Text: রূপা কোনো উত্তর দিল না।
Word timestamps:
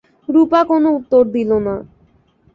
রূপা 0.29 0.61
কোনো 0.69 0.87
উত্তর 0.97 1.23
দিল 1.35 1.51
না। 1.67 1.75